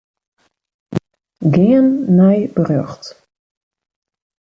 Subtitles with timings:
[1.53, 3.05] Gean nei berjocht.